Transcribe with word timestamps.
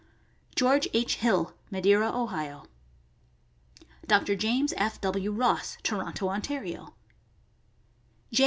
George 0.55 0.87
H. 0.95 1.17
Hill, 1.17 1.53
Madeira, 1.69 2.09
Ohio; 2.11 2.65
Dr. 4.07 4.35
James 4.35 4.73
F. 4.75 4.99
W. 4.99 5.29
Ross, 5.31 5.77
Toronto, 5.83 6.27
Ontario; 6.29 6.95
J. 8.31 8.39